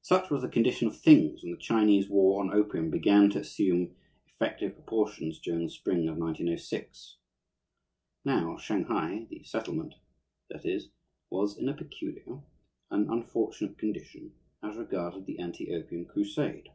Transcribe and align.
Such 0.00 0.30
was 0.30 0.40
the 0.40 0.48
condition 0.48 0.88
of 0.88 0.96
things 0.98 1.42
when 1.42 1.52
the 1.52 1.58
Chinese 1.58 2.08
war 2.08 2.40
on 2.42 2.50
opium 2.50 2.88
began 2.88 3.28
to 3.28 3.40
assume 3.40 3.94
effective 4.26 4.72
proportions 4.74 5.38
during 5.38 5.64
the 5.64 5.68
spring 5.70 6.08
of 6.08 6.16
1906. 6.16 7.18
Now, 8.24 8.56
Shanghai 8.56 9.26
the 9.28 9.44
"settlement," 9.44 9.96
that 10.48 10.64
is 10.64 10.88
was 11.28 11.58
in 11.58 11.68
a 11.68 11.74
peculiar, 11.76 12.40
an 12.90 13.10
unfortunate, 13.12 13.76
condition 13.76 14.32
as 14.62 14.78
regarded 14.78 15.26
the 15.26 15.38
anti 15.38 15.74
opium 15.74 16.06
crusade. 16.06 16.70